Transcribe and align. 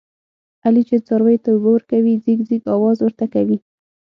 علي 0.65 0.81
چې 0.89 0.95
څارویو 1.07 1.43
ته 1.43 1.49
اوبه 1.53 1.69
ورکوي، 1.73 2.13
ځیږ 2.23 2.39
ځیږ 2.47 2.63
اواز 2.75 2.97
ورته 3.01 3.25
کوي. 3.33 3.57